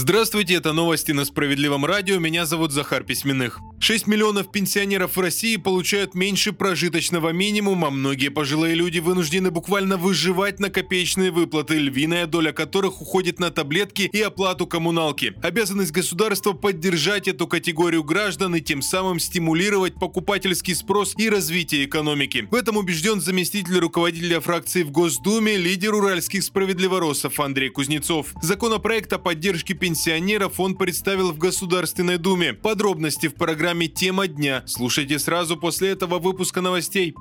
Здравствуйте, 0.00 0.54
это 0.54 0.72
новости 0.72 1.10
на 1.10 1.24
Справедливом 1.24 1.84
радио. 1.84 2.20
Меня 2.20 2.46
зовут 2.46 2.70
Захар 2.70 3.02
Письменных. 3.02 3.58
6 3.80 4.06
миллионов 4.06 4.52
пенсионеров 4.52 5.16
в 5.16 5.20
России 5.20 5.56
получают 5.56 6.14
меньше 6.14 6.52
прожиточного 6.52 7.30
минимума. 7.30 7.90
Многие 7.90 8.28
пожилые 8.28 8.76
люди 8.76 9.00
вынуждены 9.00 9.50
буквально 9.50 9.96
выживать 9.96 10.60
на 10.60 10.70
копеечные 10.70 11.32
выплаты, 11.32 11.78
львиная 11.78 12.26
доля 12.26 12.52
которых 12.52 13.00
уходит 13.02 13.40
на 13.40 13.50
таблетки 13.50 14.02
и 14.12 14.20
оплату 14.22 14.68
коммуналки. 14.68 15.34
Обязанность 15.42 15.90
государства 15.90 16.52
поддержать 16.52 17.26
эту 17.26 17.48
категорию 17.48 18.04
граждан 18.04 18.54
и 18.54 18.60
тем 18.60 18.82
самым 18.82 19.18
стимулировать 19.18 19.94
покупательский 19.94 20.76
спрос 20.76 21.14
и 21.16 21.28
развитие 21.28 21.86
экономики. 21.86 22.46
В 22.50 22.54
этом 22.54 22.76
убежден 22.76 23.20
заместитель 23.20 23.78
руководителя 23.78 24.38
фракции 24.40 24.84
в 24.84 24.92
Госдуме, 24.92 25.56
лидер 25.56 25.94
уральских 25.94 26.44
справедливоросов 26.44 27.40
Андрей 27.40 27.70
Кузнецов. 27.70 28.32
Законопроект 28.42 29.12
о 29.12 29.18
поддержке 29.18 29.74
пенсионеров 29.74 29.87
он 30.60 30.76
представил 30.76 31.32
в 31.32 31.38
Государственной 31.38 32.18
Думе. 32.18 32.52
Подробности 32.52 33.28
в 33.28 33.34
программе 33.34 33.88
«Тема 33.88 34.26
дня». 34.26 34.62
Слушайте 34.66 35.18
сразу 35.18 35.56
после 35.56 35.90
этого 35.90 36.18
выпуска 36.18 36.60
новостей. 36.60 37.14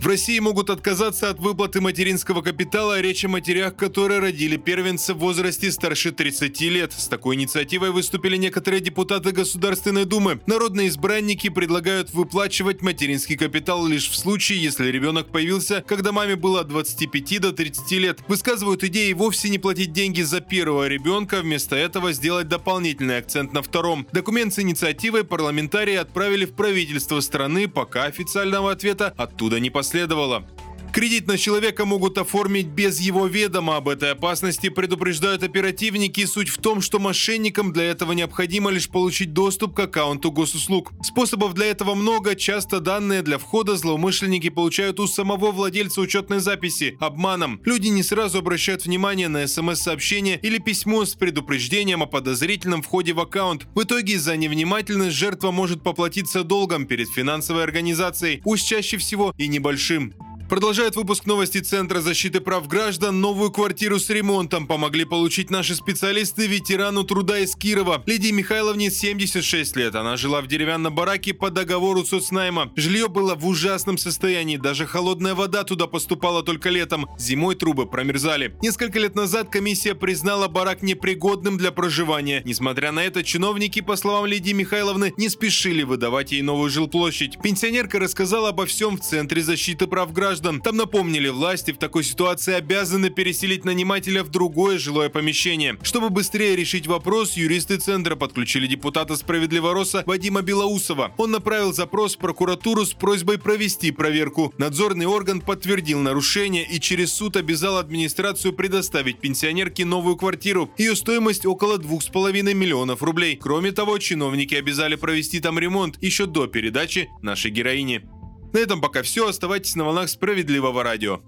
В 0.00 0.06
России 0.06 0.38
могут 0.38 0.70
отказаться 0.70 1.28
от 1.28 1.40
выплаты 1.40 1.82
материнского 1.82 2.40
капитала, 2.40 3.02
речь 3.02 3.26
о 3.26 3.28
матерях, 3.28 3.76
которые 3.76 4.20
родили 4.20 4.56
первенца 4.56 5.12
в 5.12 5.18
возрасте 5.18 5.70
старше 5.70 6.10
30 6.10 6.58
лет. 6.62 6.94
С 6.94 7.06
такой 7.06 7.36
инициативой 7.36 7.90
выступили 7.90 8.38
некоторые 8.38 8.80
депутаты 8.80 9.32
Государственной 9.32 10.06
Думы. 10.06 10.40
Народные 10.46 10.88
избранники 10.88 11.50
предлагают 11.50 12.14
выплачивать 12.14 12.80
материнский 12.80 13.36
капитал 13.36 13.86
лишь 13.86 14.08
в 14.08 14.16
случае, 14.16 14.62
если 14.62 14.86
ребенок 14.88 15.30
появился, 15.30 15.84
когда 15.86 16.12
маме 16.12 16.34
было 16.34 16.60
от 16.60 16.68
25 16.68 17.38
до 17.38 17.52
30 17.52 17.92
лет. 17.92 18.20
Высказывают 18.26 18.82
идеи 18.82 19.12
вовсе 19.12 19.50
не 19.50 19.58
платить 19.58 19.92
деньги 19.92 20.22
за 20.22 20.40
первого 20.40 20.88
ребенка, 20.88 21.42
вместо 21.42 21.76
этого 21.76 22.14
сделать 22.14 22.48
дополнительный 22.48 23.18
акцент 23.18 23.52
на 23.52 23.60
втором. 23.60 24.06
Документ 24.12 24.54
с 24.54 24.60
инициативой 24.60 25.24
парламентарии 25.24 25.96
отправили 25.96 26.46
в 26.46 26.54
правительство 26.54 27.20
страны, 27.20 27.68
пока 27.68 28.04
официального 28.04 28.72
ответа 28.72 29.12
оттуда 29.18 29.60
не 29.60 29.68
последовало 29.68 29.89
последовало. 29.90 30.44
Кредит 30.92 31.28
на 31.28 31.38
человека 31.38 31.84
могут 31.84 32.18
оформить 32.18 32.66
без 32.66 32.98
его 32.98 33.26
ведома. 33.26 33.76
Об 33.76 33.88
этой 33.88 34.10
опасности 34.10 34.70
предупреждают 34.70 35.44
оперативники. 35.44 36.24
Суть 36.26 36.48
в 36.48 36.58
том, 36.58 36.80
что 36.80 36.98
мошенникам 36.98 37.72
для 37.72 37.84
этого 37.84 38.10
необходимо 38.12 38.70
лишь 38.70 38.88
получить 38.88 39.32
доступ 39.32 39.76
к 39.76 39.80
аккаунту 39.80 40.32
госуслуг. 40.32 40.92
Способов 41.02 41.54
для 41.54 41.66
этого 41.66 41.94
много. 41.94 42.34
Часто 42.34 42.80
данные 42.80 43.22
для 43.22 43.38
входа 43.38 43.76
злоумышленники 43.76 44.50
получают 44.50 44.98
у 44.98 45.06
самого 45.06 45.52
владельца 45.52 46.00
учетной 46.00 46.40
записи 46.40 46.96
обманом. 46.98 47.60
Люди 47.64 47.86
не 47.86 48.02
сразу 48.02 48.38
обращают 48.38 48.84
внимание 48.84 49.28
на 49.28 49.46
смс-сообщение 49.46 50.40
или 50.42 50.58
письмо 50.58 51.04
с 51.04 51.14
предупреждением 51.14 52.02
о 52.02 52.06
подозрительном 52.06 52.82
входе 52.82 53.12
в 53.12 53.20
аккаунт. 53.20 53.66
В 53.76 53.84
итоге 53.84 54.14
из-за 54.14 54.36
невнимательность 54.36 55.16
жертва 55.16 55.52
может 55.52 55.84
поплатиться 55.84 56.42
долгом 56.42 56.86
перед 56.86 57.08
финансовой 57.08 57.62
организацией, 57.62 58.40
пусть 58.42 58.66
чаще 58.66 58.96
всего 58.96 59.32
и 59.38 59.46
небольшим. 59.46 60.14
Продолжает 60.50 60.96
выпуск 60.96 61.26
новости 61.26 61.58
Центра 61.58 62.00
защиты 62.00 62.40
прав 62.40 62.66
граждан. 62.66 63.20
Новую 63.20 63.52
квартиру 63.52 64.00
с 64.00 64.10
ремонтом 64.10 64.66
помогли 64.66 65.04
получить 65.04 65.48
наши 65.48 65.76
специалисты 65.76 66.48
ветерану 66.48 67.04
труда 67.04 67.38
из 67.38 67.54
Кирова. 67.54 68.02
Лидии 68.04 68.32
Михайловне 68.32 68.90
76 68.90 69.76
лет. 69.76 69.94
Она 69.94 70.16
жила 70.16 70.40
в 70.40 70.48
деревянном 70.48 70.92
бараке 70.92 71.34
по 71.34 71.50
договору 71.50 72.04
соцнайма. 72.04 72.72
Жилье 72.74 73.06
было 73.06 73.36
в 73.36 73.46
ужасном 73.46 73.96
состоянии. 73.96 74.56
Даже 74.56 74.86
холодная 74.86 75.36
вода 75.36 75.62
туда 75.62 75.86
поступала 75.86 76.42
только 76.42 76.68
летом. 76.68 77.06
Зимой 77.16 77.54
трубы 77.54 77.86
промерзали. 77.86 78.56
Несколько 78.60 78.98
лет 78.98 79.14
назад 79.14 79.50
комиссия 79.50 79.94
признала 79.94 80.48
барак 80.48 80.82
непригодным 80.82 81.58
для 81.58 81.70
проживания. 81.70 82.42
Несмотря 82.44 82.90
на 82.90 83.04
это, 83.04 83.22
чиновники, 83.22 83.82
по 83.82 83.94
словам 83.94 84.26
Лидии 84.26 84.52
Михайловны, 84.52 85.14
не 85.16 85.28
спешили 85.28 85.84
выдавать 85.84 86.32
ей 86.32 86.42
новую 86.42 86.70
жилплощадь. 86.70 87.40
Пенсионерка 87.40 88.00
рассказала 88.00 88.48
обо 88.48 88.66
всем 88.66 88.96
в 88.96 89.00
Центре 89.00 89.42
защиты 89.42 89.86
прав 89.86 90.12
граждан 90.12 90.39
граждан. 90.40 90.60
Там 90.60 90.76
напомнили, 90.76 91.28
власти 91.28 91.72
в 91.72 91.78
такой 91.78 92.04
ситуации 92.04 92.54
обязаны 92.54 93.10
переселить 93.10 93.64
нанимателя 93.64 94.22
в 94.22 94.30
другое 94.30 94.78
жилое 94.78 95.08
помещение. 95.08 95.76
Чтобы 95.82 96.10
быстрее 96.10 96.56
решить 96.56 96.86
вопрос, 96.86 97.36
юристы 97.36 97.76
Центра 97.76 98.16
подключили 98.16 98.66
депутата 98.66 99.16
Справедливороса 99.16 100.02
Вадима 100.06 100.42
Белоусова. 100.42 101.12
Он 101.18 101.30
направил 101.30 101.72
запрос 101.72 102.16
в 102.16 102.18
прокуратуру 102.18 102.84
с 102.84 102.92
просьбой 102.92 103.38
провести 103.38 103.90
проверку. 103.90 104.52
Надзорный 104.58 105.06
орган 105.06 105.40
подтвердил 105.40 106.00
нарушение 106.00 106.66
и 106.66 106.80
через 106.80 107.12
суд 107.12 107.36
обязал 107.36 107.76
администрацию 107.76 108.52
предоставить 108.52 109.20
пенсионерке 109.20 109.84
новую 109.84 110.16
квартиру. 110.16 110.70
Ее 110.78 110.96
стоимость 110.96 111.46
около 111.46 111.78
2,5 111.78 112.54
миллионов 112.54 113.02
рублей. 113.02 113.36
Кроме 113.36 113.72
того, 113.72 113.98
чиновники 113.98 114.54
обязали 114.54 114.96
провести 114.96 115.40
там 115.40 115.58
ремонт 115.58 116.02
еще 116.02 116.26
до 116.26 116.46
передачи 116.46 117.08
нашей 117.22 117.50
героини. 117.50 118.19
На 118.52 118.58
этом 118.58 118.80
пока 118.80 119.02
все. 119.02 119.28
Оставайтесь 119.28 119.76
на 119.76 119.84
волнах 119.84 120.08
справедливого 120.08 120.82
радио. 120.82 121.20